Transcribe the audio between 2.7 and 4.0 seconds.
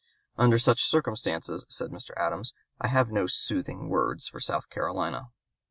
I have no "soothing"